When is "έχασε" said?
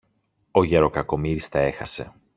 1.59-2.13